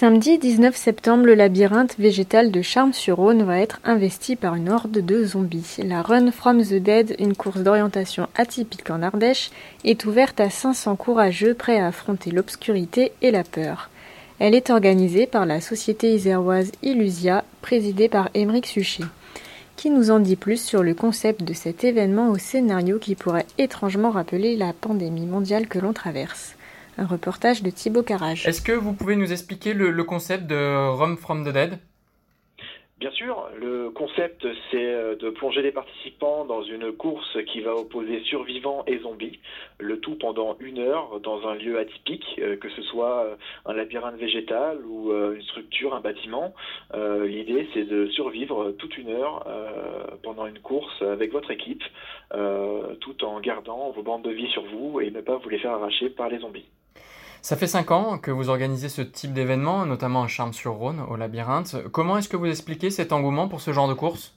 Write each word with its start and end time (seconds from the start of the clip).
Samedi 0.00 0.38
19 0.38 0.74
septembre, 0.74 1.26
le 1.26 1.34
labyrinthe 1.34 1.98
végétal 1.98 2.50
de 2.50 2.62
Charmes-sur-Rhône 2.62 3.42
va 3.42 3.58
être 3.58 3.80
investi 3.84 4.34
par 4.34 4.54
une 4.54 4.70
horde 4.70 4.92
de 5.04 5.24
zombies. 5.26 5.76
La 5.84 6.00
Run 6.00 6.30
from 6.30 6.62
the 6.62 6.76
Dead, 6.76 7.14
une 7.18 7.36
course 7.36 7.60
d'orientation 7.60 8.26
atypique 8.34 8.88
en 8.88 9.02
Ardèche, 9.02 9.50
est 9.84 10.06
ouverte 10.06 10.40
à 10.40 10.48
500 10.48 10.96
courageux 10.96 11.52
prêts 11.52 11.78
à 11.78 11.88
affronter 11.88 12.30
l'obscurité 12.30 13.12
et 13.20 13.30
la 13.30 13.44
peur. 13.44 13.90
Elle 14.38 14.54
est 14.54 14.70
organisée 14.70 15.26
par 15.26 15.44
la 15.44 15.60
société 15.60 16.14
iséroise 16.14 16.72
Illusia, 16.82 17.44
présidée 17.60 18.08
par 18.08 18.30
Émeric 18.32 18.68
Suchet. 18.68 19.04
Qui 19.76 19.90
nous 19.90 20.10
en 20.10 20.18
dit 20.18 20.36
plus 20.36 20.64
sur 20.64 20.82
le 20.82 20.94
concept 20.94 21.44
de 21.44 21.52
cet 21.52 21.84
événement 21.84 22.30
au 22.30 22.38
scénario 22.38 22.98
qui 22.98 23.16
pourrait 23.16 23.44
étrangement 23.58 24.12
rappeler 24.12 24.56
la 24.56 24.72
pandémie 24.72 25.26
mondiale 25.26 25.68
que 25.68 25.78
l'on 25.78 25.92
traverse? 25.92 26.54
Un 27.00 27.06
reportage 27.06 27.62
de 27.62 27.70
Thibaut 27.70 28.02
Carrage. 28.02 28.46
Est-ce 28.46 28.62
que 28.62 28.72
vous 28.72 28.92
pouvez 28.92 29.16
nous 29.16 29.32
expliquer 29.32 29.72
le, 29.72 29.90
le 29.90 30.04
concept 30.04 30.46
de 30.46 30.90
Run 30.96 31.16
from 31.16 31.44
the 31.44 31.52
Dead? 31.52 31.78
Bien 32.98 33.10
sûr, 33.12 33.48
le 33.58 33.88
concept 33.88 34.46
c'est 34.70 34.84
euh, 34.84 35.16
de 35.16 35.30
plonger 35.30 35.62
les 35.62 35.72
participants 35.72 36.44
dans 36.44 36.62
une 36.62 36.92
course 36.92 37.38
qui 37.46 37.62
va 37.62 37.74
opposer 37.74 38.20
survivants 38.24 38.84
et 38.86 38.98
zombies, 38.98 39.40
le 39.78 40.00
tout 40.00 40.16
pendant 40.16 40.58
une 40.60 40.80
heure 40.80 41.18
dans 41.20 41.48
un 41.48 41.54
lieu 41.54 41.78
atypique, 41.78 42.38
euh, 42.38 42.58
que 42.58 42.68
ce 42.68 42.82
soit 42.82 43.24
euh, 43.24 43.36
un 43.64 43.72
labyrinthe 43.72 44.16
végétal 44.16 44.84
ou 44.84 45.12
une 45.12 45.42
structure, 45.44 45.94
un 45.94 46.00
bâtiment. 46.00 46.52
L'idée 46.94 47.66
c'est 47.72 47.84
de 47.84 48.06
survivre 48.08 48.72
toute 48.72 48.98
une 48.98 49.08
heure 49.08 49.46
pendant 50.22 50.46
une 50.46 50.58
course 50.58 51.00
avec 51.00 51.32
votre 51.32 51.50
équipe, 51.50 51.82
tout 53.00 53.24
en 53.24 53.40
gardant 53.40 53.90
vos 53.90 54.02
bandes 54.02 54.22
de 54.22 54.30
vie 54.30 54.50
sur 54.50 54.64
vous 54.64 55.00
et 55.00 55.10
ne 55.10 55.20
pas 55.22 55.36
vous 55.36 55.48
les 55.48 55.58
faire 55.58 55.72
arracher 55.72 56.10
par 56.10 56.28
les 56.28 56.38
zombies. 56.38 56.66
Ça 57.42 57.56
fait 57.56 57.66
5 57.66 57.90
ans 57.90 58.18
que 58.18 58.30
vous 58.30 58.50
organisez 58.50 58.90
ce 58.90 59.00
type 59.00 59.32
d'événement, 59.32 59.86
notamment 59.86 60.24
à 60.24 60.28
Charmes-sur-Rhône, 60.28 61.00
au 61.08 61.16
labyrinthe. 61.16 61.76
Comment 61.90 62.18
est-ce 62.18 62.28
que 62.28 62.36
vous 62.36 62.46
expliquez 62.46 62.90
cet 62.90 63.12
engouement 63.12 63.48
pour 63.48 63.62
ce 63.62 63.72
genre 63.72 63.88
de 63.88 63.94
course? 63.94 64.36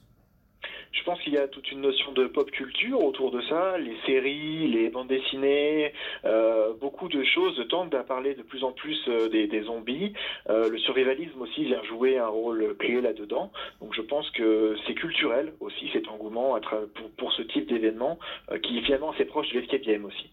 Je 0.92 1.02
pense 1.10 1.20
qu'il 1.20 1.34
y 1.34 1.38
a 1.38 1.46
toute 1.46 1.70
une 1.70 1.82
notion 1.82 2.12
de 2.12 2.26
pop 2.28 2.50
culture 2.50 3.04
autour 3.04 3.30
de 3.30 3.42
ça, 3.42 3.76
les 3.76 3.94
séries, 4.06 4.68
les 4.68 4.88
bandes 4.88 5.08
dessinées, 5.08 5.92
euh, 6.24 6.72
beaucoup 6.80 7.08
de 7.08 7.22
choses 7.24 7.62
tendent 7.68 7.94
à 7.94 8.04
parler 8.04 8.34
de 8.34 8.42
plus 8.42 8.64
en 8.64 8.72
plus 8.72 8.98
euh, 9.08 9.28
des, 9.28 9.62
zombies. 9.64 10.14
Euh, 10.48 10.70
le 10.70 10.78
survivalisme 10.78 11.42
aussi 11.42 11.64
vient 11.64 11.82
jouer 11.82 12.16
un 12.16 12.28
rôle 12.28 12.74
clé 12.78 13.02
là-dedans. 13.02 13.52
Donc 13.82 13.92
je 13.94 14.00
pense 14.00 14.30
que 14.30 14.76
c'est 14.86 14.94
culturel 14.94 15.52
aussi 15.60 15.90
cet 15.92 16.08
engouement 16.08 16.58
pour, 17.18 17.32
ce 17.34 17.42
type 17.42 17.68
d'événement 17.68 18.18
qui 18.62 18.80
finalement 18.80 19.10
assez 19.10 19.26
proche 19.26 19.50
de 19.52 19.60
l'escape 19.60 19.82
game 19.82 20.06
aussi. 20.06 20.30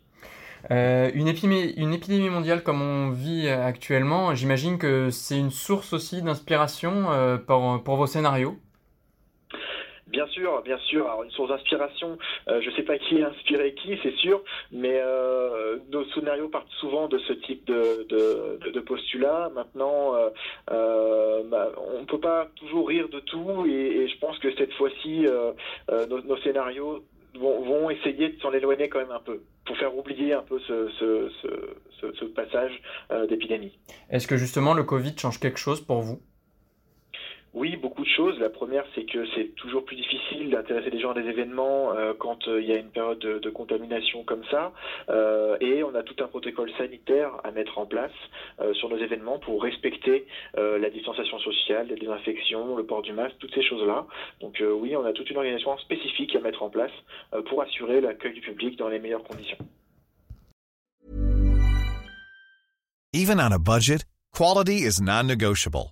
Euh, 0.69 1.09
une, 1.13 1.27
épidémie, 1.27 1.73
une, 1.77 1.93
épidémie, 1.93 2.29
mondiale 2.29 2.61
comme 2.61 2.81
on 2.81 3.09
vit 3.09 3.49
actuellement, 3.49 4.35
j'imagine 4.35 4.77
que 4.77 5.09
c'est 5.09 5.37
une 5.37 5.49
source 5.49 5.93
aussi 5.93 6.21
d'inspiration 6.21 7.11
euh, 7.11 7.37
pour, 7.37 7.95
vos 7.95 8.05
scénarios 8.05 8.57
Bien 10.07 10.27
sûr, 10.27 10.61
bien 10.63 10.77
sûr. 10.77 11.05
Alors 11.05 11.23
une 11.23 11.31
source 11.31 11.49
d'inspiration, 11.49 12.17
euh, 12.49 12.59
je 12.61 12.69
ne 12.69 12.75
sais 12.75 12.83
pas 12.83 12.97
qui 12.97 13.21
a 13.21 13.29
inspiré 13.29 13.73
qui, 13.73 13.97
c'est 14.03 14.15
sûr, 14.15 14.43
mais 14.71 14.99
euh, 15.01 15.77
nos 15.89 16.03
scénarios 16.11 16.49
partent 16.49 16.69
souvent 16.81 17.07
de 17.07 17.17
ce 17.19 17.31
type 17.31 17.65
de, 17.65 18.79
postulat. 18.81 19.49
Maintenant, 19.55 20.13
euh, 20.69 21.43
bah, 21.45 21.71
on 21.95 22.01
ne 22.01 22.05
peut 22.05 22.19
pas 22.19 22.49
toujours 22.57 22.89
rire 22.89 23.07
de 23.07 23.21
tout, 23.21 23.65
et, 23.65 23.71
et 23.71 24.07
je 24.09 24.17
pense 24.19 24.37
que 24.39 24.53
cette 24.55 24.73
fois-ci, 24.73 25.25
nos, 26.09 26.21
nos, 26.23 26.37
scénarios 26.37 27.05
vont, 27.39 27.61
vont 27.61 27.89
essayer 27.89 28.29
de 28.29 28.41
s'en 28.41 28.51
éloigner 28.51 28.89
quand 28.89 28.99
même 28.99 29.11
un 29.11 29.21
peu 29.21 29.41
pour 29.71 29.77
faire 29.77 29.97
oublier 29.97 30.33
un 30.33 30.41
peu 30.41 30.59
ce, 30.67 30.89
ce, 30.99 32.25
passage 32.25 32.81
euh, 33.11 33.25
d'épidémie. 33.25 33.79
Est-ce 34.09 34.27
que 34.27 34.35
justement 34.35 34.73
le 34.73 34.83
Covid 34.83 35.15
change 35.17 35.39
quelque 35.39 35.59
chose 35.59 35.79
pour 35.79 36.01
vous? 36.01 36.21
Oui, 37.53 37.75
beaucoup 37.75 38.03
de 38.03 38.09
choses. 38.09 38.39
La 38.39 38.49
première, 38.49 38.85
c'est 38.95 39.03
que 39.03 39.25
c'est 39.35 39.53
toujours 39.55 39.83
plus 39.83 39.97
difficile 39.97 40.49
d'intéresser 40.49 40.89
les 40.89 41.01
gens 41.01 41.11
à 41.11 41.21
des 41.21 41.27
événements 41.27 41.93
euh, 41.93 42.13
quand 42.17 42.47
euh, 42.47 42.61
il 42.61 42.67
y 42.67 42.71
a 42.71 42.77
une 42.77 42.91
période 42.91 43.19
de, 43.19 43.49
contamination 43.49 44.23
comme 44.23 44.43
ça. 44.49 44.71
Euh, 45.09 45.57
et 45.59 45.83
on 45.83 45.93
a 45.93 46.03
tout 46.03 46.15
un 46.23 46.27
protocole 46.27 46.71
sanitaire 46.77 47.31
à 47.43 47.51
mettre 47.51 47.77
en 47.77 47.85
place 47.85 48.11
sur 48.73 48.89
nos 48.89 48.97
événements 48.97 49.39
pour 49.39 49.61
respecter 49.61 50.25
la 50.55 50.89
distanciation 50.89 51.39
sociale, 51.39 51.87
la 51.89 51.95
désinfection, 51.95 52.75
le 52.75 52.85
port 52.85 53.01
du 53.01 53.11
masque, 53.11 53.35
toutes 53.39 53.53
ces 53.53 53.63
choses-là. 53.63 54.05
Donc 54.39 54.61
oui, 54.61 54.95
on 54.95 55.03
a 55.03 55.11
toute 55.11 55.29
une 55.29 55.37
organisation 55.37 55.77
spécifique 55.79 56.35
à 56.35 56.39
mettre 56.39 56.63
en 56.63 56.69
place 56.69 56.91
pour 57.49 57.61
assurer 57.61 57.99
l'accueil 58.01 58.33
du 58.33 58.41
public 58.41 58.77
dans 58.77 58.87
les 58.87 58.99
meilleures 58.99 59.23
conditions. 59.23 59.57
Even 63.13 63.39
on 63.39 63.51
a 63.51 63.59
budget, 63.59 64.05
quality 64.33 64.85
is 64.85 65.01
non-negotiable. 65.01 65.91